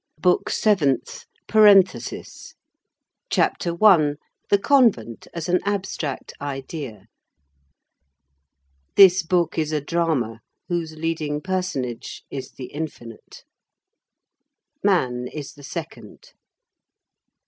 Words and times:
BOOK 0.19 0.49
SEVENTH—PARENTHESIS 0.49 2.55
CHAPTER 3.29 3.75
I—THE 3.85 4.57
CONVENT 4.57 5.27
AS 5.31 5.47
AN 5.47 5.59
ABSTRACT 5.63 6.33
IDEA 6.41 7.05
This 8.95 9.21
book 9.21 9.59
is 9.59 9.71
a 9.71 9.79
drama, 9.79 10.41
whose 10.67 10.95
leading 10.95 11.39
personage 11.39 12.23
is 12.31 12.53
the 12.53 12.73
Infinite. 12.73 13.43
Man 14.83 15.27
is 15.27 15.53
the 15.53 15.61
second. 15.61 16.33